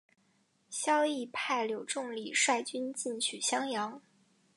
[0.71, 4.01] 萧绎派柳仲礼率军进取襄阳。